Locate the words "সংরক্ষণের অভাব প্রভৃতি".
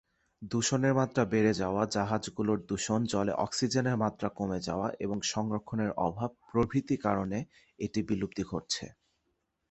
5.31-6.95